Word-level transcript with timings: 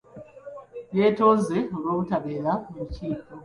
Yeetonze 0.97 1.57
olw'obutabeera 1.75 2.51
mu 2.69 2.75
lukiiko. 2.79 3.31